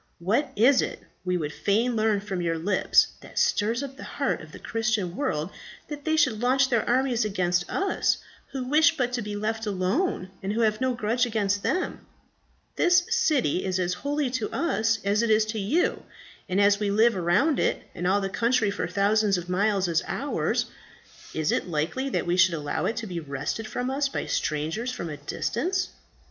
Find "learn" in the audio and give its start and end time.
1.95-2.21